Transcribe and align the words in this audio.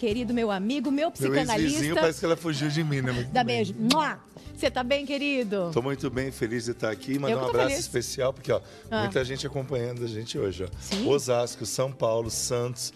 querido, 0.00 0.32
meu 0.32 0.50
amigo, 0.50 0.90
meu 0.90 1.10
psicanalista. 1.10 1.82
Meu 1.82 1.94
parece 1.94 2.18
que 2.20 2.24
ela 2.24 2.36
fugiu 2.36 2.68
de 2.70 2.82
mim, 2.82 3.02
né? 3.02 3.12
Muito 3.12 3.30
Dá 3.30 3.44
bem. 3.44 3.56
beijo. 3.56 3.74
Mua! 3.78 4.18
Você 4.56 4.70
tá 4.70 4.82
bem, 4.82 5.04
querido? 5.04 5.70
Tô 5.74 5.82
muito 5.82 6.08
bem, 6.10 6.30
feliz 6.32 6.64
de 6.64 6.70
estar 6.70 6.90
aqui. 6.90 7.18
Mandar 7.18 7.36
um 7.36 7.48
abraço 7.48 7.68
feliz. 7.68 7.80
especial, 7.80 8.32
porque 8.32 8.50
ó, 8.50 8.60
Ah. 8.90 9.00
muita 9.00 9.22
gente 9.24 9.46
acompanhando 9.46 10.02
a 10.02 10.08
gente 10.08 10.38
hoje. 10.38 10.64
Ó. 10.64 10.68
Sim? 10.80 11.06
Osasco, 11.06 11.66
São 11.66 11.92
Paulo, 11.92 12.30
Santos. 12.30 12.92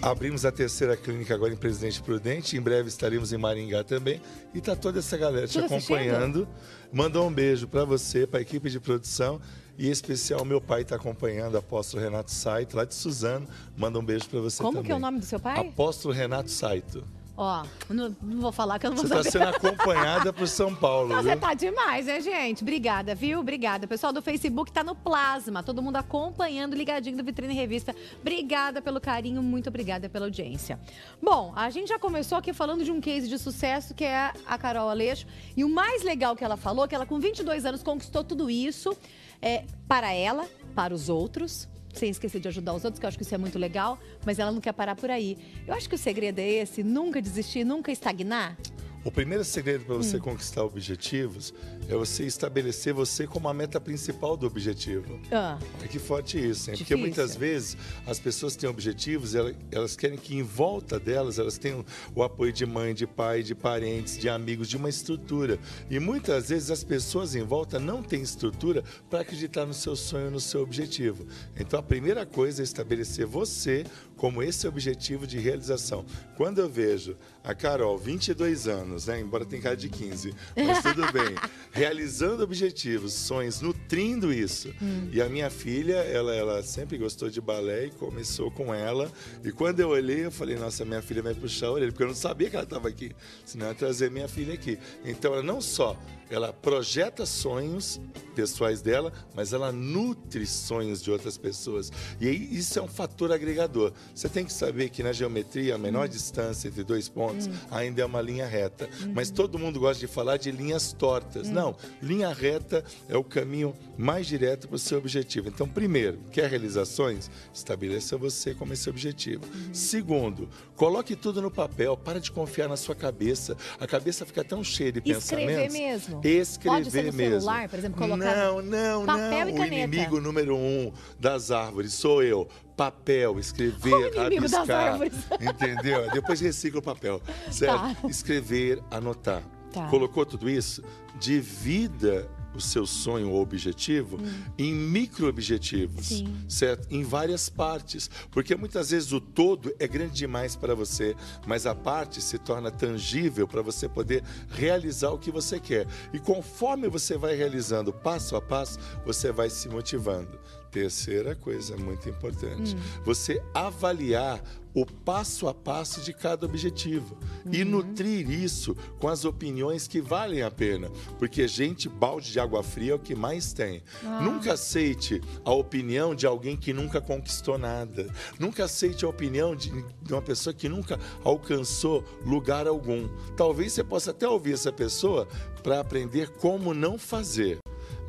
Abrimos 0.00 0.44
a 0.44 0.52
terceira 0.52 0.96
clínica 0.96 1.34
agora 1.34 1.52
em 1.52 1.56
Presidente 1.56 2.00
Prudente. 2.02 2.56
Em 2.56 2.60
breve 2.60 2.88
estaremos 2.88 3.32
em 3.32 3.38
Maringá 3.38 3.82
também. 3.84 4.20
E 4.54 4.60
tá 4.60 4.74
toda 4.76 4.98
essa 5.00 5.16
galera 5.18 5.46
te 5.46 5.54
Tudo 5.60 5.64
acompanhando. 5.66 6.48
Mandou 6.92 7.26
um 7.26 7.32
beijo 7.32 7.66
para 7.68 7.84
você, 7.84 8.26
para 8.26 8.38
a 8.40 8.42
equipe 8.42 8.70
de 8.70 8.78
produção. 8.80 9.40
E 9.80 9.88
em 9.88 9.90
especial, 9.90 10.44
meu 10.44 10.60
pai 10.60 10.82
está 10.82 10.96
acompanhando, 10.96 11.56
apóstolo 11.56 12.02
Renato 12.02 12.30
Saito, 12.30 12.76
lá 12.76 12.84
de 12.84 12.94
Suzano. 12.94 13.48
Manda 13.74 13.98
um 13.98 14.04
beijo 14.04 14.28
para 14.28 14.38
você 14.38 14.62
Como 14.62 14.72
também. 14.72 14.84
que 14.84 14.92
é 14.92 14.94
o 14.94 14.98
nome 14.98 15.20
do 15.20 15.24
seu 15.24 15.40
pai? 15.40 15.58
Apóstolo 15.58 16.12
Renato 16.12 16.50
Saito. 16.50 17.02
Ó, 17.34 17.64
não, 17.88 18.14
não 18.20 18.40
vou 18.42 18.52
falar 18.52 18.78
que 18.78 18.86
eu 18.86 18.90
não 18.90 18.98
vou 18.98 19.06
Você 19.06 19.28
está 19.28 19.30
sendo 19.30 19.48
acompanhada 19.56 20.30
por 20.34 20.46
São 20.46 20.74
Paulo, 20.74 21.08
Não, 21.08 21.22
viu? 21.22 21.32
Você 21.32 21.36
tá 21.38 21.54
demais, 21.54 22.04
né, 22.04 22.20
gente? 22.20 22.60
Obrigada, 22.60 23.14
viu? 23.14 23.40
Obrigada. 23.40 23.86
Pessoal 23.86 24.12
do 24.12 24.20
Facebook 24.20 24.70
tá 24.70 24.84
no 24.84 24.94
plasma. 24.94 25.62
Todo 25.62 25.80
mundo 25.80 25.96
acompanhando, 25.96 26.76
ligadinho 26.76 27.16
do 27.16 27.24
Vitrine 27.24 27.54
Revista. 27.54 27.96
Obrigada 28.20 28.82
pelo 28.82 29.00
carinho, 29.00 29.42
muito 29.42 29.70
obrigada 29.70 30.10
pela 30.10 30.26
audiência. 30.26 30.78
Bom, 31.22 31.54
a 31.56 31.70
gente 31.70 31.88
já 31.88 31.98
começou 31.98 32.36
aqui 32.36 32.52
falando 32.52 32.84
de 32.84 32.92
um 32.92 33.00
case 33.00 33.26
de 33.26 33.38
sucesso 33.38 33.94
que 33.94 34.04
é 34.04 34.30
a 34.46 34.58
Carol 34.58 34.90
Aleixo. 34.90 35.26
E 35.56 35.64
o 35.64 35.68
mais 35.70 36.02
legal 36.02 36.36
que 36.36 36.44
ela 36.44 36.58
falou, 36.58 36.86
que 36.86 36.94
ela 36.94 37.06
com 37.06 37.18
22 37.18 37.64
anos 37.64 37.82
conquistou 37.82 38.22
tudo 38.22 38.50
isso 38.50 38.94
é, 39.42 39.64
para 39.86 40.12
ela, 40.12 40.48
para 40.74 40.94
os 40.94 41.08
outros. 41.08 41.68
Sem 41.92 42.08
esquecer 42.08 42.40
de 42.40 42.46
ajudar 42.46 42.72
os 42.72 42.84
outros, 42.84 43.00
que 43.00 43.04
eu 43.04 43.08
acho 43.08 43.18
que 43.18 43.24
isso 43.24 43.34
é 43.34 43.38
muito 43.38 43.58
legal, 43.58 43.98
mas 44.24 44.38
ela 44.38 44.52
não 44.52 44.60
quer 44.60 44.72
parar 44.72 44.94
por 44.94 45.10
aí. 45.10 45.36
Eu 45.66 45.74
acho 45.74 45.88
que 45.88 45.94
o 45.96 45.98
segredo 45.98 46.38
é 46.38 46.48
esse: 46.48 46.84
nunca 46.84 47.20
desistir, 47.20 47.64
nunca 47.64 47.90
estagnar. 47.90 48.56
O 49.02 49.10
primeiro 49.10 49.42
segredo 49.44 49.86
para 49.86 49.94
Hum. 49.94 50.02
você 50.02 50.18
conquistar 50.18 50.62
objetivos 50.62 51.54
é 51.88 51.94
você 51.96 52.24
estabelecer 52.26 52.92
você 52.92 53.26
como 53.26 53.48
a 53.48 53.54
meta 53.54 53.80
principal 53.80 54.36
do 54.36 54.46
objetivo. 54.46 55.18
Ah. 55.32 55.58
Olha 55.78 55.88
que 55.88 55.98
forte 55.98 56.38
isso, 56.38 56.70
hein? 56.70 56.76
Porque 56.76 56.94
muitas 56.94 57.34
vezes 57.34 57.78
as 58.06 58.20
pessoas 58.20 58.56
têm 58.56 58.68
objetivos 58.68 59.32
e 59.32 59.38
ela- 59.38 59.54
elas 59.72 59.96
querem 59.96 60.18
que 60.18 60.36
em 60.36 60.42
volta 60.42 61.00
delas 61.00 61.38
elas 61.38 61.56
tenham 61.56 61.82
o 62.14 62.22
apoio 62.22 62.52
de 62.52 62.66
mãe, 62.66 62.92
de 62.94 63.06
pai, 63.06 63.42
de 63.42 63.54
parentes, 63.54 64.18
de 64.18 64.28
amigos, 64.28 64.68
de 64.68 64.76
uma 64.76 64.90
estrutura. 64.90 65.58
E 65.90 65.98
muitas 65.98 66.50
vezes 66.50 66.70
as 66.70 66.84
pessoas 66.84 67.34
em 67.34 67.42
volta 67.42 67.78
não 67.78 68.02
têm 68.02 68.20
estrutura 68.20 68.84
para 69.08 69.20
acreditar 69.20 69.64
no 69.64 69.72
seu 69.72 69.96
sonho, 69.96 70.30
no 70.30 70.40
seu 70.40 70.60
objetivo. 70.60 71.26
Então 71.58 71.80
a 71.80 71.82
primeira 71.82 72.26
coisa 72.26 72.60
é 72.60 72.64
estabelecer 72.64 73.24
você 73.24 73.84
como 74.14 74.42
esse 74.42 74.68
objetivo 74.68 75.26
de 75.26 75.38
realização. 75.38 76.04
Quando 76.36 76.58
eu 76.58 76.68
vejo 76.68 77.16
a 77.42 77.54
Carol, 77.54 77.96
22 77.96 78.68
anos, 78.68 78.89
né? 79.06 79.20
embora 79.20 79.44
tenha 79.44 79.62
cara 79.62 79.76
de 79.76 79.88
15, 79.88 80.34
mas 80.56 80.82
tudo 80.82 81.10
bem, 81.12 81.34
realizando 81.72 82.42
objetivos, 82.42 83.12
sonhos, 83.12 83.60
nutrindo 83.60 84.32
isso. 84.32 84.72
E 85.12 85.20
a 85.20 85.28
minha 85.28 85.50
filha, 85.50 85.96
ela, 85.96 86.34
ela 86.34 86.62
sempre 86.62 86.98
gostou 86.98 87.30
de 87.30 87.40
balé 87.40 87.86
e 87.86 87.90
começou 87.90 88.50
com 88.50 88.74
ela. 88.74 89.10
E 89.44 89.52
quando 89.52 89.80
eu 89.80 89.88
olhei, 89.90 90.24
eu 90.26 90.30
falei, 90.30 90.56
nossa, 90.56 90.84
minha 90.84 91.02
filha 91.02 91.22
vai 91.22 91.34
puxar 91.34 91.66
a 91.66 91.72
orelha, 91.72 91.92
porque 91.92 92.02
eu 92.02 92.08
não 92.08 92.14
sabia 92.14 92.50
que 92.50 92.56
ela 92.56 92.64
estava 92.64 92.88
aqui, 92.88 93.12
senão 93.44 93.66
eu 93.66 93.72
ia 93.72 93.78
trazer 93.78 94.10
minha 94.10 94.28
filha 94.28 94.54
aqui. 94.54 94.78
Então, 95.04 95.32
ela 95.32 95.42
não 95.42 95.60
só 95.60 95.96
ela 96.30 96.52
projeta 96.52 97.26
sonhos 97.26 98.00
pessoais 98.34 98.80
dela, 98.80 99.12
mas 99.34 99.52
ela 99.52 99.72
nutre 99.72 100.46
sonhos 100.46 101.02
de 101.02 101.10
outras 101.10 101.36
pessoas. 101.36 101.92
E 102.20 102.28
isso 102.28 102.78
é 102.78 102.82
um 102.82 102.88
fator 102.88 103.32
agregador. 103.32 103.92
Você 104.14 104.28
tem 104.28 104.44
que 104.44 104.52
saber 104.52 104.88
que 104.88 105.02
na 105.02 105.12
geometria 105.12 105.74
a 105.74 105.78
menor 105.78 106.08
distância 106.08 106.68
entre 106.68 106.84
dois 106.84 107.08
pontos 107.08 107.50
ainda 107.70 108.02
é 108.02 108.04
uma 108.04 108.22
linha 108.22 108.46
reta. 108.46 108.88
Mas 109.12 109.30
todo 109.30 109.58
mundo 109.58 109.80
gosta 109.80 110.00
de 110.00 110.06
falar 110.06 110.36
de 110.36 110.50
linhas 110.50 110.92
tortas. 110.92 111.48
Não, 111.48 111.76
linha 112.00 112.32
reta 112.32 112.84
é 113.08 113.16
o 113.16 113.24
caminho 113.24 113.74
mais 113.98 114.26
direto 114.26 114.68
para 114.68 114.76
o 114.76 114.78
seu 114.78 114.98
objetivo. 114.98 115.48
Então, 115.48 115.68
primeiro, 115.68 116.18
quer 116.30 116.48
realizações? 116.48 117.30
Estabeleça 117.52 118.16
você 118.16 118.54
como 118.54 118.72
esse 118.72 118.88
objetivo. 118.88 119.42
Segundo, 119.72 120.48
coloque 120.76 121.16
tudo 121.16 121.42
no 121.42 121.50
papel. 121.50 121.96
Para 121.96 122.20
de 122.20 122.30
confiar 122.30 122.68
na 122.68 122.76
sua 122.76 122.94
cabeça. 122.94 123.56
A 123.78 123.86
cabeça 123.86 124.24
fica 124.24 124.44
tão 124.44 124.62
cheia 124.62 124.92
de 124.92 125.00
Escrever 125.00 125.68
pensamentos. 125.68 125.74
mesmo? 125.74 126.19
Escrever 126.24 126.76
Pode 126.78 126.90
ser 126.90 127.04
no 127.04 127.12
mesmo. 127.12 127.40
celular, 127.40 127.68
por 127.68 127.78
exemplo, 127.78 127.98
colocar 127.98 128.36
Não, 128.36 128.62
não, 128.62 129.06
papel 129.06 129.30
não. 129.30 129.48
e 129.48 129.52
O 129.52 129.56
caneta. 129.56 129.74
inimigo 129.76 130.20
número 130.20 130.56
um 130.56 130.92
das 131.18 131.50
árvores 131.50 131.92
sou 131.92 132.22
eu. 132.22 132.48
Papel, 132.76 133.38
escrever, 133.38 133.92
O 134.14 134.16
rabiscar. 134.16 134.98
Entendeu? 135.40 136.10
Depois 136.12 136.40
recicla 136.40 136.80
o 136.80 136.82
papel. 136.82 137.20
Certo? 137.50 137.74
Tá. 137.74 138.08
Escrever, 138.08 138.82
anotar. 138.90 139.42
Tá. 139.72 139.86
Colocou 139.88 140.24
tudo 140.26 140.48
isso? 140.48 140.82
Divida 141.18 142.28
o 142.54 142.60
seu 142.60 142.86
sonho 142.86 143.30
ou 143.30 143.40
objetivo 143.42 144.18
em 144.58 144.72
micro-objetivos, 144.74 146.10
Hum. 146.12 146.16
Sim. 146.26 146.44
certo? 146.48 146.86
Em 146.90 147.02
várias 147.02 147.48
partes. 147.48 148.10
Porque 148.30 148.54
muitas 148.56 148.90
vezes 148.90 149.12
o 149.12 149.20
todo 149.20 149.72
é 149.78 149.86
grande 149.86 150.14
demais 150.14 150.56
para 150.56 150.74
você, 150.74 151.14
mas 151.46 151.66
a 151.66 151.74
parte 151.74 152.20
se 152.20 152.38
torna 152.38 152.70
tangível 152.70 153.46
para 153.46 153.62
você 153.62 153.88
poder 153.88 154.22
realizar 154.50 155.10
o 155.10 155.18
que 155.18 155.30
você 155.30 155.60
quer. 155.60 155.86
E 156.12 156.18
conforme 156.18 156.88
você 156.88 157.16
vai 157.16 157.34
realizando 157.36 157.92
passo 157.92 158.36
a 158.36 158.40
passo, 158.42 158.78
você 159.04 159.30
vai 159.32 159.48
se 159.50 159.68
motivando. 159.68 160.38
Terceira 160.70 161.34
coisa 161.34 161.76
muito 161.76 162.08
importante: 162.08 162.76
você 163.04 163.42
avaliar 163.52 164.40
o 164.72 164.86
passo 164.86 165.48
a 165.48 165.54
passo 165.54 166.00
de 166.00 166.12
cada 166.12 166.46
objetivo 166.46 167.18
e 167.50 167.64
nutrir 167.64 168.30
isso 168.30 168.76
com 168.98 169.08
as 169.08 169.24
opiniões 169.24 169.88
que 169.88 170.00
valem 170.00 170.42
a 170.42 170.50
pena, 170.50 170.88
porque 171.18 171.48
gente 171.48 171.88
balde 171.88 172.30
de 172.30 172.38
água 172.38 172.62
fria 172.62 172.92
é 172.92 172.94
o 172.94 172.98
que 172.98 173.14
mais 173.14 173.52
tem. 173.52 173.82
Nunca 174.22 174.52
aceite 174.52 175.20
a 175.44 175.52
opinião 175.52 176.14
de 176.14 176.26
alguém 176.26 176.56
que 176.56 176.72
nunca 176.72 177.00
conquistou 177.00 177.58
nada. 177.58 178.06
Nunca 178.38 178.64
aceite 178.64 179.04
a 179.04 179.08
opinião 179.08 179.56
de, 179.56 179.70
de 180.02 180.12
uma 180.12 180.22
pessoa 180.22 180.54
que 180.54 180.68
nunca 180.68 180.98
alcançou 181.24 182.04
lugar 182.24 182.66
algum. 182.66 183.08
Talvez 183.36 183.72
você 183.72 183.82
possa 183.82 184.12
até 184.12 184.28
ouvir 184.28 184.52
essa 184.52 184.72
pessoa 184.72 185.26
para 185.62 185.80
aprender 185.80 186.30
como 186.30 186.72
não 186.72 186.98
fazer 186.98 187.58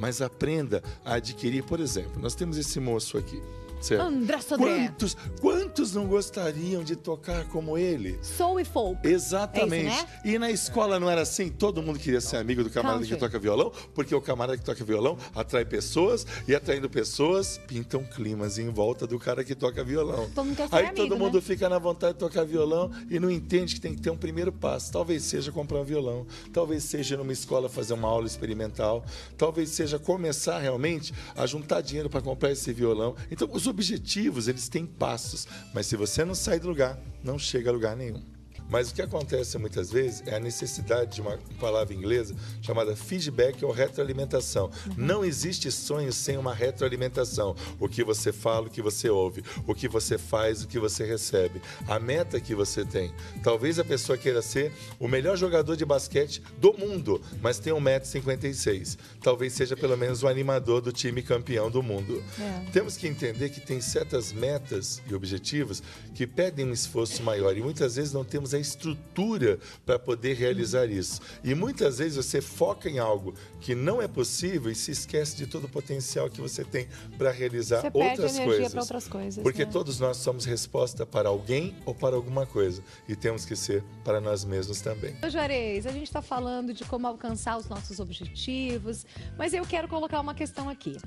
mas 0.01 0.19
aprenda 0.19 0.81
a 1.05 1.13
adquirir, 1.13 1.63
por 1.63 1.79
exemplo, 1.79 2.19
nós 2.19 2.33
temos 2.33 2.57
esse 2.57 2.79
moço 2.79 3.19
aqui. 3.19 3.39
Certo? 3.81 4.01
André 4.01 4.39
Sodré. 4.41 4.87
Quantos, 4.87 5.17
quantos 5.39 5.93
não 5.95 6.07
gostariam 6.07 6.83
de 6.83 6.95
tocar 6.95 7.45
como 7.45 7.77
ele? 7.77 8.19
Soul 8.21 8.59
e 8.59 8.65
folk. 8.65 9.07
Exatamente. 9.07 9.87
É 9.87 9.93
isso, 9.93 10.05
né? 10.05 10.21
E 10.25 10.39
na 10.39 10.51
escola 10.51 10.99
não 10.99 11.09
era 11.09 11.21
assim? 11.21 11.49
Todo 11.49 11.81
mundo 11.81 11.97
queria 11.99 12.21
ser 12.21 12.37
amigo 12.37 12.63
do 12.63 12.69
camarada 12.69 12.99
Country. 12.99 13.15
que 13.15 13.19
toca 13.19 13.39
violão, 13.39 13.71
porque 13.93 14.13
o 14.13 14.21
camarada 14.21 14.57
que 14.57 14.63
toca 14.63 14.83
violão 14.83 15.17
atrai 15.35 15.65
pessoas 15.65 16.25
e 16.47 16.53
atraindo 16.55 16.89
pessoas 16.89 17.59
pintam 17.67 18.03
climas 18.03 18.57
em 18.57 18.69
volta 18.69 19.07
do 19.07 19.17
cara 19.17 19.43
que 19.43 19.55
toca 19.55 19.83
violão. 19.83 20.29
Todo 20.33 20.45
mundo 20.45 20.55
quer 20.55 20.69
ser 20.69 20.75
Aí 20.75 20.85
amigo, 20.85 20.95
todo 20.97 21.17
mundo 21.17 21.35
né? 21.35 21.41
fica 21.41 21.67
na 21.67 21.79
vontade 21.79 22.13
de 22.13 22.19
tocar 22.19 22.43
violão 22.45 22.91
e 23.09 23.19
não 23.19 23.29
entende 23.31 23.75
que 23.75 23.81
tem 23.81 23.95
que 23.95 24.01
ter 24.01 24.09
um 24.11 24.17
primeiro 24.17 24.51
passo. 24.51 24.91
Talvez 24.91 25.23
seja 25.23 25.51
comprar 25.51 25.79
um 25.79 25.83
violão, 25.83 26.25
talvez 26.53 26.83
seja 26.83 27.17
numa 27.17 27.33
escola 27.33 27.67
fazer 27.67 27.93
uma 27.93 28.07
aula 28.07 28.27
experimental, 28.27 29.03
talvez 29.37 29.69
seja 29.69 29.97
começar 29.97 30.59
realmente 30.59 31.13
a 31.35 31.45
juntar 31.45 31.81
dinheiro 31.81 32.09
para 32.09 32.21
comprar 32.21 32.51
esse 32.51 32.71
violão. 32.71 33.15
Então, 33.31 33.49
os 33.51 33.65
objetivos, 33.71 34.47
eles 34.47 34.69
têm 34.69 34.85
passos, 34.85 35.47
mas 35.73 35.87
se 35.87 35.95
você 35.95 36.23
não 36.23 36.35
sair 36.35 36.59
do 36.59 36.69
lugar, 36.69 36.99
não 37.23 37.39
chega 37.39 37.69
a 37.69 37.73
lugar 37.73 37.95
nenhum. 37.95 38.23
Mas 38.71 38.89
o 38.89 38.95
que 38.95 39.01
acontece 39.01 39.57
muitas 39.57 39.91
vezes 39.91 40.23
é 40.25 40.35
a 40.35 40.39
necessidade 40.39 41.15
de 41.15 41.21
uma 41.21 41.37
palavra 41.59 41.93
inglesa 41.93 42.33
chamada 42.61 42.95
feedback 42.95 43.65
ou 43.65 43.71
retroalimentação. 43.71 44.71
Não 44.95 45.25
existe 45.25 45.69
sonho 45.69 46.13
sem 46.13 46.37
uma 46.37 46.53
retroalimentação. 46.53 47.53
O 47.81 47.89
que 47.89 48.01
você 48.01 48.31
fala, 48.31 48.67
o 48.67 48.69
que 48.69 48.81
você 48.81 49.09
ouve, 49.09 49.43
o 49.67 49.75
que 49.75 49.89
você 49.89 50.17
faz, 50.17 50.63
o 50.63 50.67
que 50.69 50.79
você 50.79 51.03
recebe, 51.03 51.61
a 51.85 51.99
meta 51.99 52.39
que 52.39 52.55
você 52.55 52.85
tem. 52.85 53.13
Talvez 53.43 53.77
a 53.77 53.83
pessoa 53.83 54.17
queira 54.17 54.41
ser 54.41 54.71
o 54.97 55.07
melhor 55.07 55.35
jogador 55.35 55.75
de 55.75 55.83
basquete 55.83 56.41
do 56.57 56.71
mundo, 56.71 57.21
mas 57.41 57.59
tem 57.59 57.73
1,56m. 57.73 58.97
Talvez 59.21 59.51
seja 59.51 59.75
pelo 59.75 59.97
menos 59.97 60.23
o 60.23 60.29
animador 60.29 60.79
do 60.79 60.93
time 60.93 61.21
campeão 61.21 61.69
do 61.69 61.83
mundo. 61.83 62.23
É. 62.39 62.71
Temos 62.71 62.95
que 62.95 63.05
entender 63.05 63.49
que 63.49 63.59
tem 63.59 63.81
certas 63.81 64.31
metas 64.31 65.01
e 65.05 65.13
objetivos 65.13 65.83
que 66.15 66.25
pedem 66.25 66.67
um 66.67 66.71
esforço 66.71 67.21
maior 67.21 67.57
e 67.57 67.61
muitas 67.61 67.97
vezes 67.97 68.13
não 68.13 68.23
temos 68.23 68.53
a 68.53 68.60
estrutura 68.61 69.59
para 69.85 69.99
poder 69.99 70.35
realizar 70.35 70.85
isso. 70.85 71.21
E 71.43 71.53
muitas 71.53 71.97
vezes 71.97 72.23
você 72.23 72.41
foca 72.41 72.89
em 72.89 72.99
algo 72.99 73.33
que 73.59 73.75
não 73.75 74.01
é 74.01 74.07
possível 74.07 74.71
e 74.71 74.75
se 74.75 74.91
esquece 74.91 75.35
de 75.35 75.47
todo 75.47 75.65
o 75.65 75.69
potencial 75.69 76.29
que 76.29 76.39
você 76.39 76.63
tem 76.63 76.87
para 77.17 77.31
realizar 77.31 77.81
Você 77.81 77.91
outras 77.93 78.39
coisas. 78.39 78.75
outras 78.75 79.07
coisas. 79.07 79.43
Porque 79.43 79.65
né? 79.65 79.71
todos 79.71 79.99
nós 79.99 80.17
somos 80.17 80.45
resposta 80.45 81.05
para 81.05 81.29
alguém 81.29 81.75
ou 81.85 81.93
para 81.93 82.15
alguma 82.15 82.45
coisa 82.45 82.83
e 83.07 83.15
temos 83.15 83.45
que 83.45 83.55
ser 83.55 83.83
para 84.03 84.21
nós 84.21 84.45
mesmos 84.45 84.81
também. 84.81 85.15
Ô, 85.23 85.29
Juarez, 85.29 85.85
a 85.85 85.91
gente 85.91 86.03
está 86.03 86.21
falando 86.21 86.73
de 86.73 86.83
como 86.85 87.07
alcançar 87.07 87.57
os 87.57 87.67
nossos 87.67 87.99
objetivos, 87.99 89.05
mas 89.37 89.53
eu 89.53 89.65
quero 89.65 89.87
colocar 89.87 90.19
uma 90.19 90.33
questão 90.33 90.69
aqui. 90.69 90.97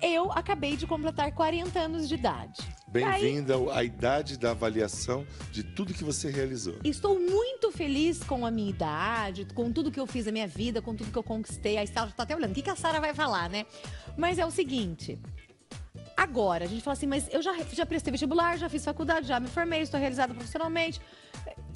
Eu 0.00 0.30
acabei 0.32 0.76
de 0.76 0.86
completar 0.86 1.32
40 1.32 1.78
anos 1.78 2.08
de 2.08 2.14
idade. 2.14 2.77
Bem-vinda 2.90 3.54
à 3.74 3.84
idade 3.84 4.38
da 4.38 4.52
avaliação 4.52 5.26
de 5.52 5.62
tudo 5.62 5.92
que 5.92 6.02
você 6.02 6.30
realizou. 6.30 6.76
Estou 6.82 7.20
muito 7.20 7.70
feliz 7.70 8.22
com 8.24 8.46
a 8.46 8.50
minha 8.50 8.70
idade, 8.70 9.46
com 9.54 9.70
tudo 9.70 9.90
que 9.90 10.00
eu 10.00 10.06
fiz 10.06 10.24
na 10.24 10.32
minha 10.32 10.48
vida, 10.48 10.80
com 10.80 10.94
tudo 10.94 11.12
que 11.12 11.18
eu 11.18 11.22
conquistei. 11.22 11.76
A 11.76 11.86
Sara 11.86 12.06
já 12.06 12.14
tá 12.14 12.22
até 12.22 12.34
olhando. 12.34 12.52
O 12.52 12.54
que, 12.54 12.62
que 12.62 12.70
a 12.70 12.76
Sara 12.76 12.98
vai 12.98 13.12
falar, 13.12 13.50
né? 13.50 13.66
Mas 14.16 14.38
é 14.38 14.46
o 14.46 14.50
seguinte. 14.50 15.18
Agora, 16.16 16.64
a 16.64 16.68
gente 16.68 16.82
fala 16.82 16.94
assim, 16.94 17.06
mas 17.06 17.28
eu 17.30 17.42
já, 17.42 17.54
já 17.72 17.84
prestei 17.84 18.10
vestibular, 18.10 18.56
já 18.56 18.70
fiz 18.70 18.84
faculdade, 18.84 19.28
já 19.28 19.38
me 19.38 19.48
formei, 19.48 19.82
estou 19.82 20.00
realizada 20.00 20.32
profissionalmente. 20.32 20.98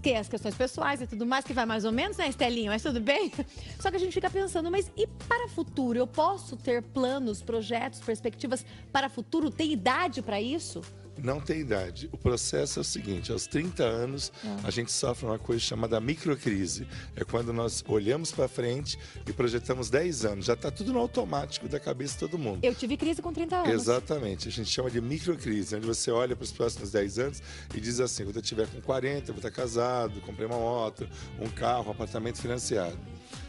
Tem 0.00 0.16
as 0.16 0.28
questões 0.28 0.54
pessoais 0.54 1.00
e 1.02 1.06
tudo 1.06 1.26
mais, 1.26 1.44
que 1.44 1.52
vai 1.52 1.66
mais 1.66 1.84
ou 1.84 1.92
menos, 1.92 2.16
né, 2.16 2.26
Estelinho? 2.26 2.72
Mas 2.72 2.82
tudo 2.82 3.00
bem? 3.00 3.30
Só 3.78 3.90
que 3.90 3.96
a 3.96 4.00
gente 4.00 4.14
fica 4.14 4.30
pensando, 4.30 4.70
mas 4.70 4.90
e 4.96 5.06
para 5.06 5.44
o 5.44 5.48
futuro? 5.48 5.98
Eu 5.98 6.06
posso 6.06 6.56
ter 6.56 6.82
planos, 6.82 7.42
projetos, 7.42 8.00
perspectivas 8.00 8.64
para 8.90 9.08
o 9.08 9.10
futuro? 9.10 9.50
Tem 9.50 9.70
idade 9.70 10.22
para 10.22 10.40
isso? 10.40 10.80
Não 11.18 11.40
tem 11.40 11.60
idade. 11.60 12.08
O 12.12 12.16
processo 12.16 12.78
é 12.78 12.82
o 12.82 12.84
seguinte: 12.84 13.30
aos 13.32 13.46
30 13.46 13.82
anos, 13.82 14.32
é. 14.44 14.66
a 14.66 14.70
gente 14.70 14.90
sofre 14.90 15.26
uma 15.26 15.38
coisa 15.38 15.60
chamada 15.60 16.00
microcrise. 16.00 16.86
É 17.14 17.24
quando 17.24 17.52
nós 17.52 17.84
olhamos 17.86 18.32
para 18.32 18.48
frente 18.48 18.98
e 19.26 19.32
projetamos 19.32 19.90
10 19.90 20.24
anos. 20.24 20.44
Já 20.46 20.54
está 20.54 20.70
tudo 20.70 20.92
no 20.92 20.98
automático 20.98 21.68
da 21.68 21.78
cabeça 21.78 22.14
de 22.14 22.20
todo 22.20 22.38
mundo. 22.38 22.60
Eu 22.62 22.74
tive 22.74 22.96
crise 22.96 23.20
com 23.20 23.32
30 23.32 23.56
anos. 23.56 23.70
Exatamente. 23.70 24.48
A 24.48 24.50
gente 24.50 24.70
chama 24.70 24.90
de 24.90 25.00
microcrise, 25.00 25.76
onde 25.76 25.86
você 25.86 26.10
olha 26.10 26.34
para 26.34 26.44
os 26.44 26.52
próximos 26.52 26.90
10 26.90 27.18
anos 27.18 27.42
e 27.74 27.80
diz 27.80 28.00
assim: 28.00 28.24
quando 28.24 28.36
eu 28.36 28.42
tiver 28.42 28.66
com 28.68 28.80
40, 28.80 29.30
eu 29.30 29.34
vou 29.34 29.36
estar 29.36 29.50
casado, 29.50 30.20
comprei 30.22 30.46
uma 30.46 30.58
moto, 30.58 31.08
um 31.40 31.48
carro, 31.48 31.88
um 31.88 31.90
apartamento 31.92 32.40
financiado. 32.40 32.98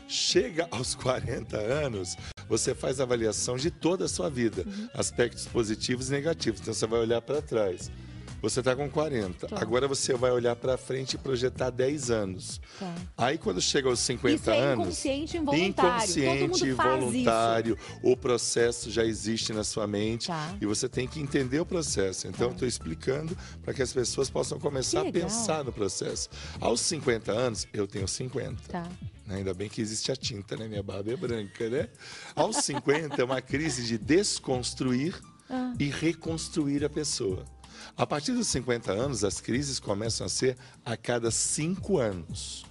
Chega 0.07 0.67
aos 0.69 0.93
40 0.95 1.57
anos, 1.57 2.17
você 2.47 2.73
faz 2.75 2.99
avaliação 2.99 3.55
de 3.55 3.71
toda 3.71 4.05
a 4.05 4.07
sua 4.07 4.29
vida, 4.29 4.63
uhum. 4.65 4.89
aspectos 4.93 5.45
positivos 5.45 6.09
e 6.09 6.11
negativos. 6.11 6.61
Então 6.61 6.73
você 6.73 6.87
vai 6.87 6.99
olhar 6.99 7.21
para 7.21 7.41
trás. 7.41 7.91
Você 8.43 8.59
está 8.59 8.75
com 8.75 8.89
40. 8.89 9.47
Tá. 9.47 9.61
Agora 9.61 9.87
você 9.87 10.13
vai 10.15 10.29
olhar 10.29 10.53
para 10.53 10.75
frente 10.75 11.13
e 11.13 11.17
projetar 11.17 11.69
10 11.69 12.11
anos. 12.11 12.59
Tá. 12.77 12.93
Aí 13.17 13.37
quando 13.37 13.61
chega 13.61 13.87
aos 13.87 13.99
50 13.99 14.35
isso 14.35 14.49
é 14.51 14.59
anos. 14.59 14.85
Inconsciente 14.87 15.37
e 15.37 15.39
involuntário. 15.39 15.95
Inconsciente 15.95 16.65
e 16.65 16.69
involuntário. 16.69 17.77
O 18.01 18.17
processo 18.17 18.91
já 18.91 19.05
existe 19.05 19.53
na 19.53 19.63
sua 19.63 19.87
mente 19.87 20.27
tá. 20.27 20.57
e 20.59 20.65
você 20.65 20.89
tem 20.89 21.07
que 21.07 21.21
entender 21.21 21.61
o 21.61 21.65
processo. 21.65 22.27
Então, 22.27 22.47
estou 22.47 22.59
tá. 22.59 22.67
explicando 22.67 23.37
para 23.63 23.73
que 23.73 23.81
as 23.81 23.93
pessoas 23.93 24.29
possam 24.29 24.59
começar 24.59 25.07
a 25.07 25.09
pensar 25.09 25.63
no 25.63 25.71
processo. 25.71 26.27
Aos 26.59 26.81
50 26.81 27.31
anos, 27.31 27.65
eu 27.71 27.87
tenho 27.87 28.09
50. 28.09 28.61
Tá. 28.67 28.89
Ainda 29.29 29.53
bem 29.53 29.69
que 29.69 29.79
existe 29.79 30.11
a 30.11 30.17
tinta, 30.17 30.57
né? 30.57 30.67
Minha 30.67 30.83
barba 30.83 31.13
é 31.13 31.15
branca, 31.15 31.69
né? 31.69 31.87
Aos 32.35 32.57
50 32.57 33.21
é 33.21 33.23
uma 33.23 33.41
crise 33.41 33.85
de 33.85 33.97
desconstruir 33.97 35.17
ah. 35.49 35.73
e 35.79 35.85
reconstruir 35.85 36.83
a 36.83 36.89
pessoa. 36.89 37.45
A 37.97 38.05
partir 38.05 38.33
dos 38.33 38.47
50 38.47 38.91
anos, 38.91 39.23
as 39.23 39.39
crises 39.39 39.79
começam 39.79 40.25
a 40.25 40.29
ser 40.29 40.57
a 40.85 40.97
cada 40.97 41.31
cinco 41.31 41.97
anos 41.97 42.65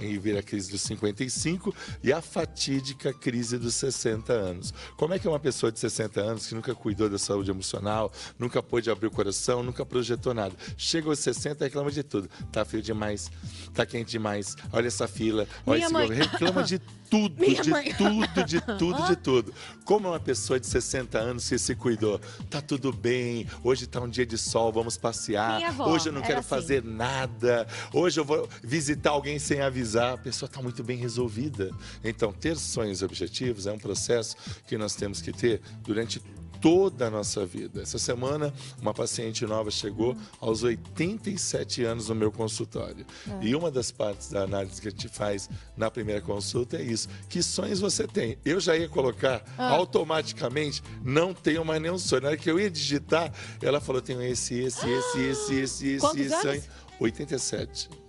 em 0.00 0.18
vir 0.18 0.36
a 0.36 0.42
crise 0.42 0.70
dos 0.70 0.82
55 0.82 1.74
e 2.02 2.12
a 2.12 2.20
fatídica 2.20 3.12
crise 3.12 3.58
dos 3.58 3.74
60 3.74 4.32
anos. 4.32 4.74
Como 4.96 5.14
é 5.14 5.18
que 5.18 5.28
uma 5.28 5.38
pessoa 5.40 5.70
de 5.72 5.78
60 5.78 6.20
anos 6.20 6.46
que 6.46 6.54
nunca 6.54 6.74
cuidou 6.74 7.08
da 7.08 7.18
saúde 7.18 7.50
emocional, 7.50 8.12
nunca 8.38 8.62
pôde 8.62 8.90
abrir 8.90 9.06
o 9.06 9.10
coração, 9.10 9.62
nunca 9.62 9.84
projetou 9.84 10.34
nada, 10.34 10.54
chega 10.76 11.08
aos 11.08 11.18
60 11.18 11.64
e 11.64 11.68
reclama 11.68 11.90
de 11.90 12.02
tudo. 12.02 12.28
Tá 12.52 12.64
frio 12.64 12.82
demais, 12.82 13.30
tá 13.74 13.84
quente 13.86 14.10
demais, 14.10 14.54
olha 14.72 14.86
essa 14.86 15.08
fila, 15.08 15.46
olha 15.66 15.76
Minha 15.76 15.86
esse 15.86 15.92
mãe... 15.92 16.18
reclama 16.18 16.62
de 16.62 16.78
tudo, 17.10 17.40
Minha 17.40 17.62
de 17.62 17.70
mãe... 17.70 17.94
tudo, 17.94 18.44
de 18.44 18.60
tudo, 18.78 19.06
de 19.06 19.16
tudo. 19.16 19.54
Como 19.84 20.08
uma 20.08 20.20
pessoa 20.20 20.58
de 20.58 20.66
60 20.66 21.18
anos 21.18 21.48
que 21.48 21.58
se 21.58 21.74
cuidou, 21.74 22.20
tá 22.50 22.60
tudo 22.60 22.92
bem, 22.92 23.46
hoje 23.62 23.86
tá 23.86 24.00
um 24.00 24.08
dia 24.08 24.26
de 24.26 24.36
sol, 24.36 24.72
vamos 24.72 24.96
passear, 24.96 25.60
hoje 25.80 26.08
eu 26.08 26.12
não 26.12 26.22
quero 26.22 26.40
assim. 26.40 26.48
fazer 26.48 26.84
nada, 26.84 27.66
hoje 27.92 28.18
eu 28.20 28.24
vou 28.24 28.48
visitar 28.62 29.10
alguém 29.10 29.38
sem 29.38 29.60
avisar, 29.60 29.85
a 29.94 30.16
pessoa 30.16 30.48
está 30.48 30.60
muito 30.60 30.82
bem 30.82 30.96
resolvida. 30.96 31.70
Então, 32.02 32.32
ter 32.32 32.56
sonhos 32.56 33.02
e 33.02 33.04
objetivos 33.04 33.66
é 33.66 33.72
um 33.72 33.78
processo 33.78 34.36
que 34.66 34.76
nós 34.76 34.96
temos 34.96 35.20
que 35.20 35.32
ter 35.32 35.60
durante 35.82 36.20
toda 36.60 37.06
a 37.06 37.10
nossa 37.10 37.44
vida. 37.44 37.82
Essa 37.82 37.98
semana, 37.98 38.52
uma 38.80 38.94
paciente 38.94 39.44
nova 39.46 39.70
chegou 39.70 40.16
aos 40.40 40.62
87 40.62 41.84
anos 41.84 42.08
no 42.08 42.14
meu 42.14 42.32
consultório. 42.32 43.06
É. 43.28 43.46
E 43.46 43.54
uma 43.54 43.70
das 43.70 43.90
partes 43.90 44.30
da 44.30 44.42
análise 44.42 44.80
que 44.80 44.88
a 44.88 44.90
gente 44.90 45.08
faz 45.08 45.48
na 45.76 45.90
primeira 45.90 46.20
consulta 46.20 46.76
é 46.76 46.82
isso. 46.82 47.08
Que 47.28 47.42
sonhos 47.42 47.80
você 47.80 48.06
tem? 48.06 48.38
Eu 48.44 48.60
já 48.60 48.76
ia 48.76 48.88
colocar 48.88 49.44
ah. 49.56 49.70
automaticamente, 49.70 50.82
não 51.04 51.32
tenho 51.32 51.64
mais 51.64 51.80
nenhum 51.80 51.98
sonho. 51.98 52.22
Na 52.22 52.28
hora 52.28 52.36
que 52.36 52.50
eu 52.50 52.58
ia 52.58 52.70
digitar, 52.70 53.32
ela 53.62 53.80
falou: 53.80 54.00
tenho 54.00 54.22
esse, 54.22 54.58
esse, 54.58 54.88
esse, 54.88 55.20
esse, 55.20 55.54
esse, 55.54 55.88
esse, 55.88 56.00
Quantos 56.00 56.20
esse 56.20 56.42
sonho. 56.42 56.62
87. 56.98 58.05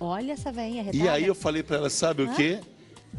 Olha 0.00 0.32
essa 0.32 0.52
veinha 0.52 0.90
E 0.92 1.08
aí 1.08 1.26
eu 1.26 1.34
falei 1.34 1.62
para 1.62 1.76
ela, 1.76 1.90
sabe 1.90 2.22
Hã? 2.22 2.30
o 2.30 2.34
quê? 2.34 2.60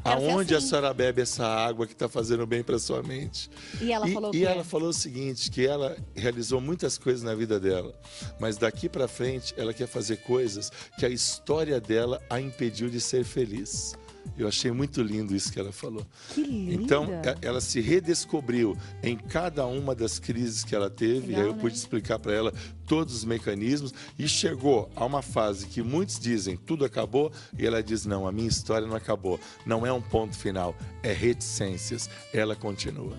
Aonde 0.03 0.53
assim. 0.53 0.65
a 0.65 0.69
senhora 0.69 0.93
bebe 0.93 1.21
essa 1.21 1.45
água 1.47 1.87
que 1.87 1.93
está 1.93 2.09
fazendo 2.09 2.45
bem 2.45 2.61
para 2.61 2.77
sua 2.77 3.01
mente? 3.01 3.49
E 3.81 3.91
ela 3.91 4.07
e, 4.07 4.13
falou 4.13 4.35
E 4.35 4.45
ela 4.45 4.63
falou 4.63 4.89
o 4.89 4.93
seguinte, 4.93 5.49
que 5.49 5.65
ela 5.65 5.97
realizou 6.13 6.59
muitas 6.59 6.97
coisas 6.97 7.23
na 7.23 7.33
vida 7.33 7.59
dela, 7.59 7.97
mas 8.39 8.57
daqui 8.57 8.89
para 8.89 9.07
frente 9.07 9.53
ela 9.57 9.73
quer 9.73 9.87
fazer 9.87 10.17
coisas 10.17 10.71
que 10.99 11.05
a 11.05 11.09
história 11.09 11.79
dela 11.79 12.21
a 12.29 12.39
impediu 12.39 12.89
de 12.89 12.99
ser 12.99 13.23
feliz. 13.23 13.95
Eu 14.37 14.47
achei 14.47 14.71
muito 14.71 15.01
lindo 15.01 15.35
isso 15.35 15.51
que 15.51 15.59
ela 15.59 15.71
falou. 15.71 16.05
Que 16.33 16.41
linda. 16.43 16.73
Então, 16.73 17.05
é, 17.05 17.35
ela 17.41 17.61
se 17.61 17.79
redescobriu 17.79 18.77
em 19.01 19.15
cada 19.15 19.65
uma 19.65 19.95
das 19.95 20.19
crises 20.19 20.63
que 20.63 20.75
ela 20.75 20.89
teve, 20.89 21.27
Legal, 21.27 21.31
e 21.31 21.41
aí 21.41 21.47
eu 21.47 21.55
né? 21.55 21.61
pude 21.61 21.75
explicar 21.75 22.19
para 22.19 22.33
ela 22.33 22.53
todos 22.85 23.15
os 23.15 23.25
mecanismos, 23.25 23.93
e 24.17 24.27
chegou 24.27 24.89
a 24.95 25.05
uma 25.05 25.21
fase 25.21 25.67
que 25.67 25.81
muitos 25.81 26.19
dizem 26.19 26.57
tudo 26.57 26.85
acabou, 26.85 27.31
e 27.57 27.65
ela 27.65 27.81
diz: 27.81 28.05
não, 28.05 28.27
a 28.27 28.31
minha 28.31 28.47
história 28.47 28.87
não 28.87 28.95
acabou. 28.95 29.39
Não 29.65 29.85
é 29.85 29.91
um 29.91 30.01
ponto 30.01 30.35
final, 30.35 30.75
é 31.01 31.13
reticências. 31.13 32.09
Ela 32.33 32.55
continua. 32.55 33.17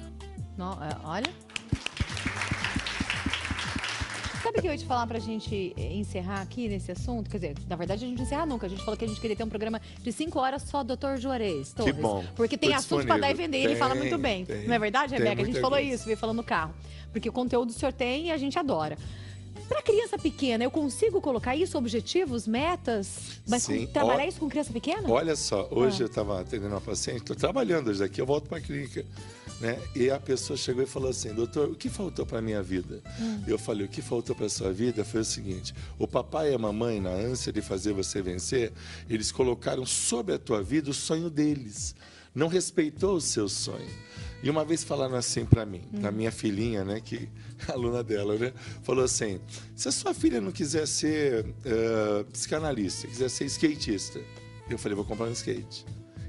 Não, 0.57 0.73
é, 0.83 0.97
olha. 1.05 1.47
Que 4.67 4.71
eu 4.71 4.73
ia 4.73 4.79
te 4.79 4.85
falar 4.85 5.07
pra 5.07 5.21
gente 5.21 5.73
eh, 5.77 5.95
encerrar 5.95 6.43
aqui 6.43 6.69
nesse 6.69 6.91
assunto? 6.91 7.31
Quer 7.31 7.37
dizer, 7.37 7.55
na 7.69 7.77
verdade 7.77 8.05
a 8.05 8.09
gente 8.09 8.17
não 8.17 8.25
encerra 8.25 8.45
nunca. 8.45 8.67
A 8.67 8.69
gente 8.69 8.83
falou 8.83 8.99
que 8.99 9.05
a 9.05 9.07
gente 9.07 9.21
queria 9.21 9.37
ter 9.37 9.45
um 9.45 9.49
programa 9.49 9.81
de 10.03 10.11
5 10.11 10.37
horas 10.41 10.63
só 10.63 10.83
Dr. 10.83 11.19
Juarez 11.19 11.73
Torres. 11.73 11.95
Que 11.95 12.03
bom. 12.03 12.25
Porque 12.35 12.59
tem 12.59 12.75
assunto 12.75 13.07
pra 13.07 13.17
dar 13.17 13.31
e 13.31 13.35
vender. 13.35 13.59
Tem, 13.59 13.65
ele 13.67 13.77
fala 13.77 13.95
muito 13.95 14.19
bem. 14.19 14.45
Tem, 14.45 14.67
não 14.67 14.75
é 14.75 14.79
verdade, 14.81 15.15
Rebeca? 15.15 15.41
A 15.41 15.45
gente 15.45 15.61
falou 15.61 15.79
coisa. 15.79 15.95
isso, 15.95 16.05
veio 16.05 16.17
falando 16.17 16.39
no 16.39 16.43
carro. 16.43 16.75
Porque 17.13 17.29
o 17.29 17.33
conteúdo 17.33 17.71
o 17.71 17.73
senhor 17.73 17.93
tem 17.93 18.27
e 18.27 18.33
a 18.33 18.37
gente 18.37 18.59
adora. 18.59 18.99
Para 19.69 19.81
criança 19.83 20.19
pequena, 20.19 20.65
eu 20.65 20.71
consigo 20.73 21.21
colocar 21.21 21.55
isso, 21.55 21.79
objetivos, 21.79 22.49
metas? 22.49 23.41
Mas 23.47 23.63
Sim. 23.63 23.87
Com, 23.87 23.93
trabalhar 23.93 24.27
isso 24.27 24.41
com 24.41 24.49
criança 24.49 24.73
pequena? 24.73 25.09
Olha 25.09 25.37
só, 25.37 25.69
hoje 25.71 26.03
ah. 26.03 26.07
eu 26.07 26.07
estava 26.09 26.41
atendendo 26.41 26.75
uma 26.75 26.81
paciente, 26.81 27.19
estou 27.19 27.37
trabalhando 27.37 27.89
hoje 27.89 28.01
daqui, 28.01 28.21
eu 28.21 28.27
volto 28.27 28.49
para 28.49 28.59
a 28.59 28.61
clínica. 28.61 29.07
Né? 29.61 29.79
E 29.95 30.11
a 30.11 30.21
pessoa 30.21 30.57
chegou 30.57 30.83
e 30.83 30.87
falou 30.87 31.09
assim, 31.09 31.33
doutor, 31.33 31.71
o 31.71 31.75
que 31.75 31.89
faltou 31.89 32.27
para 32.27 32.43
minha 32.43 32.63
vida? 32.63 33.01
Hum. 33.19 33.43
Eu 33.47 33.59
falei, 33.59 33.87
o 33.87 33.89
que 33.89 34.03
faltou 34.03 34.37
para 34.37 34.49
sua 34.49 34.71
vida 34.71 35.05
foi 35.05 35.21
o 35.21 35.25
seguinte: 35.25 35.75
o 35.99 36.07
papai 36.07 36.53
e 36.53 36.55
a 36.55 36.59
mamãe, 36.59 37.01
na 37.01 37.11
ânsia 37.11 37.53
de 37.53 37.63
fazer 37.63 37.93
você 37.93 38.21
vencer, 38.21 38.73
eles 39.09 39.33
colocaram 39.33 39.87
sobre 39.87 40.35
a 40.35 40.39
tua 40.39 40.63
vida 40.63 40.91
o 40.91 40.95
sonho 40.95 41.31
deles. 41.31 41.95
Não 42.35 42.49
respeitou 42.49 43.17
o 43.17 43.21
seu 43.21 43.49
sonho. 43.49 43.89
E 44.43 44.51
uma 44.51 44.63
vez 44.63 44.85
falaram 44.85 45.17
assim 45.17 45.47
para 45.47 45.65
mim, 45.65 45.83
hum. 45.93 46.11
minha 46.13 46.31
filhinha, 46.31 46.85
né, 46.85 47.01
que 47.01 47.27
aluna 47.67 48.05
dela, 48.05 48.37
né, 48.37 48.53
falou 48.83 49.05
assim: 49.05 49.41
se 49.75 49.89
a 49.89 49.93
sua 49.93 50.13
filha 50.13 50.39
não 50.39 50.53
quiser 50.53 50.87
ser 50.87 51.47
uh, 51.47 52.25
psicanalista, 52.31 53.09
quiser 53.09 53.31
ser 53.31 53.47
skatista, 53.47 54.21
eu 54.69 54.77
falei, 54.77 54.95
vou 54.95 55.05
comprar 55.05 55.27
um 55.27 55.33
skate. 55.33 55.87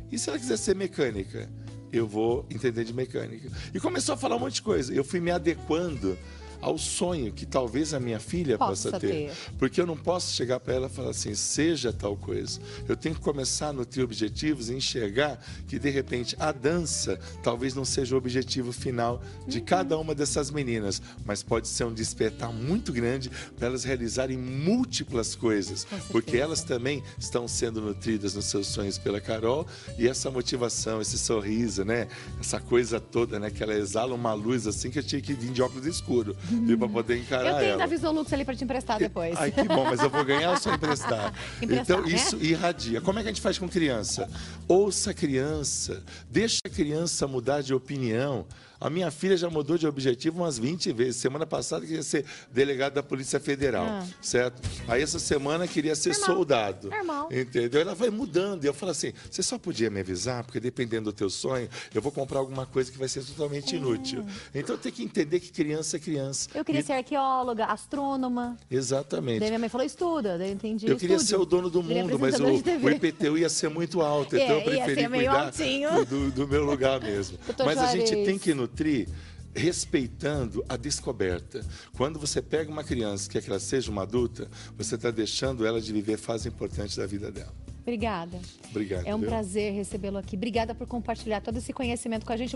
E 0.09 0.17
se 0.17 0.29
ela 0.29 0.39
quiser 0.39 0.57
ser 0.57 0.75
mecânica? 0.75 1.49
Eu 1.91 2.07
vou 2.07 2.45
entender 2.49 2.83
de 2.83 2.93
mecânica. 2.93 3.49
E 3.73 3.79
começou 3.79 4.15
a 4.15 4.17
falar 4.17 4.35
um 4.35 4.39
monte 4.39 4.55
de 4.55 4.61
coisa. 4.61 4.93
Eu 4.93 5.03
fui 5.03 5.19
me 5.19 5.31
adequando 5.31 6.17
ao 6.61 6.77
sonho 6.77 7.31
que 7.31 7.45
talvez 7.45 7.93
a 7.93 7.99
minha 7.99 8.19
filha 8.19 8.57
possa, 8.57 8.91
possa 8.91 8.99
ter. 8.99 9.07
ter. 9.07 9.31
Porque 9.57 9.79
eu 9.79 9.85
não 9.85 9.97
posso 9.97 10.33
chegar 10.33 10.59
para 10.59 10.73
ela 10.73 10.87
e 10.87 10.89
falar 10.89 11.11
assim, 11.11 11.33
seja 11.35 11.93
tal 11.93 12.15
coisa. 12.15 12.59
Eu 12.87 12.95
tenho 12.95 13.15
que 13.15 13.21
começar 13.21 13.69
a 13.69 13.73
nutrir 13.73 14.03
objetivos 14.03 14.69
e 14.69 14.73
enxergar 14.73 15.39
que, 15.67 15.79
de 15.79 15.89
repente, 15.89 16.35
a 16.39 16.51
dança 16.51 17.19
talvez 17.43 17.73
não 17.73 17.85
seja 17.85 18.15
o 18.15 18.17
objetivo 18.17 18.71
final 18.71 19.21
de 19.47 19.59
uhum. 19.59 19.65
cada 19.65 19.97
uma 19.97 20.15
dessas 20.15 20.51
meninas, 20.51 21.01
mas 21.25 21.43
pode 21.43 21.67
ser 21.67 21.85
um 21.85 21.93
despertar 21.93 22.51
muito 22.51 22.91
grande 22.91 23.29
para 23.57 23.67
elas 23.67 23.83
realizarem 23.83 24.37
múltiplas 24.37 25.35
coisas. 25.35 25.85
Porque 26.11 26.37
elas 26.37 26.63
também 26.63 27.03
estão 27.17 27.47
sendo 27.47 27.81
nutridas 27.81 28.33
nos 28.33 28.45
seus 28.45 28.67
sonhos 28.67 28.97
pela 28.97 29.21
Carol 29.21 29.67
e 29.97 30.07
essa 30.07 30.31
motivação, 30.31 31.01
esse 31.01 31.17
sorriso, 31.17 31.83
né? 31.83 32.07
Essa 32.39 32.59
coisa 32.59 32.99
toda, 32.99 33.39
né? 33.39 33.49
Que 33.49 33.63
ela 33.63 33.73
exala 33.73 34.13
uma 34.13 34.33
luz 34.33 34.67
assim 34.67 34.89
que 34.89 34.99
eu 34.99 35.03
tinha 35.03 35.21
que 35.21 35.33
vir 35.33 35.51
de 35.51 35.61
óculos 35.61 35.85
escuro 35.85 36.35
viu, 36.55 36.77
para 36.77 36.89
poder 36.89 37.17
encarar 37.17 37.41
ela. 37.41 37.49
Eu 37.49 37.59
tenho 37.59 37.69
ela. 37.71 37.79
da 37.79 37.85
Visolux 37.85 38.33
ali 38.33 38.45
para 38.45 38.55
te 38.55 38.63
emprestar 38.63 38.99
depois. 38.99 39.37
Ai, 39.37 39.51
que 39.51 39.63
bom, 39.63 39.85
mas 39.85 39.99
eu 39.99 40.09
vou 40.09 40.23
ganhar 40.23 40.51
ou 40.51 40.57
só 40.57 40.73
emprestar? 40.73 41.33
emprestar 41.61 41.97
então, 41.97 42.01
né? 42.01 42.15
isso 42.15 42.37
irradia. 42.37 43.01
Como 43.01 43.19
é 43.19 43.21
que 43.21 43.29
a 43.29 43.31
gente 43.31 43.41
faz 43.41 43.57
com 43.57 43.67
criança? 43.67 44.29
Ouça 44.67 45.11
a 45.11 45.13
criança, 45.13 46.03
deixa 46.29 46.59
a 46.65 46.69
criança 46.69 47.27
mudar 47.27 47.61
de 47.61 47.73
opinião. 47.73 48.45
A 48.79 48.89
minha 48.89 49.09
filha 49.11 49.35
já 49.35 49.49
mudou 49.49 49.77
de 49.77 49.87
objetivo 49.87 50.39
umas 50.41 50.57
20 50.59 50.91
vezes. 50.91 51.15
Semana 51.17 51.45
passada 51.45 51.85
queria 51.85 52.03
ser 52.03 52.25
delegado 52.51 52.93
da 52.93 53.03
Polícia 53.03 53.39
Federal, 53.39 53.85
Ah. 53.85 54.05
certo? 54.21 54.61
Aí 54.87 55.01
essa 55.01 55.17
semana 55.19 55.67
queria 55.67 55.95
ser 55.95 56.09
Normal. 56.11 56.25
soldado. 56.35 56.89
Normal. 56.89 57.29
Entendeu? 57.31 57.81
Ela 57.81 57.95
vai 57.95 58.09
mudando. 58.09 58.63
E 58.63 58.67
eu 58.67 58.73
falo 58.73 58.91
assim: 58.91 59.13
você 59.29 59.41
só 59.41 59.57
podia 59.57 59.89
me 59.89 59.99
avisar, 59.99 60.43
porque 60.43 60.59
dependendo 60.59 61.05
do 61.11 61.13
teu 61.13 61.29
sonho, 61.29 61.67
eu 61.93 62.01
vou 62.01 62.11
comprar 62.11 62.39
alguma 62.39 62.65
coisa 62.65 62.91
que 62.91 62.97
vai 62.97 63.07
ser 63.07 63.23
totalmente 63.23 63.75
inútil. 63.75 64.25
Então 64.53 64.77
tem 64.77 64.91
que 64.91 65.03
entender 65.03 65.39
que 65.39 65.51
criança 65.51 65.97
é 65.97 65.99
criança. 65.99 66.49
Eu 66.53 66.63
queria 66.63 66.81
E- 66.81 66.83
ser 66.83 66.93
arqueóloga, 66.93 67.65
astrônoma. 67.65 68.57
Exatamente. 68.69 69.39
Daí 69.39 69.49
minha 69.49 69.59
mãe 69.59 69.69
falou, 69.69 69.85
estuda. 69.85 70.37
Daí 70.37 70.49
eu 70.49 70.53
entendi. 70.53 70.87
Eu 70.87 70.97
queria 70.97 71.15
estude. 71.15 71.29
ser 71.29 71.37
o 71.37 71.45
dono 71.45 71.69
do 71.69 71.81
mundo, 71.81 72.19
mas 72.19 72.39
o, 72.39 72.45
o 72.45 72.89
IPTU 72.91 73.37
ia 73.37 73.49
ser 73.49 73.69
muito 73.69 74.01
alto, 74.01 74.35
É, 74.37 74.43
então 74.43 74.57
eu 74.59 74.73
ia 74.73 74.83
preferi 74.83 75.01
ser 75.01 75.09
meio 75.09 75.31
cuidar 75.31 76.05
do, 76.05 76.31
do 76.31 76.47
meu 76.47 76.63
lugar 76.63 77.01
mesmo. 77.01 77.37
Mas 77.65 77.77
a 77.79 77.87
gente 77.87 78.07
Juarez. 78.07 78.25
tem 78.27 78.37
que 78.37 78.53
nutrir 78.67 79.07
respeitando 79.55 80.63
a 80.69 80.77
descoberta. 80.77 81.65
Quando 81.95 82.19
você 82.19 82.41
pega 82.41 82.71
uma 82.71 82.83
criança 82.83 83.27
que 83.27 83.33
quer 83.33 83.41
que 83.43 83.49
ela 83.49 83.59
seja 83.59 83.89
uma 83.89 84.03
adulta, 84.03 84.47
você 84.77 84.95
está 84.95 85.09
deixando 85.09 85.65
ela 85.65 85.81
de 85.81 85.91
viver 85.91 86.17
fase 86.17 86.47
importante 86.47 86.95
da 86.95 87.07
vida 87.07 87.31
dela. 87.31 87.53
Obrigada. 87.81 88.39
Obrigado. 88.69 89.07
É 89.07 89.15
um 89.15 89.19
viu? 89.19 89.29
prazer 89.29 89.73
recebê-lo 89.73 90.17
aqui. 90.17 90.35
Obrigada 90.35 90.75
por 90.75 90.85
compartilhar 90.85 91.41
todo 91.41 91.57
esse 91.57 91.71
conhecimento 91.73 92.25
com 92.25 92.33
a 92.33 92.37
gente. 92.37 92.55